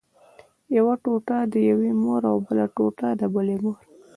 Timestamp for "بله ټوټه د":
2.45-3.21